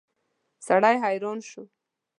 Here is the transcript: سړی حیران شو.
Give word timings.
سړی 0.67 0.95
حیران 1.03 1.37
شو. 1.49 1.63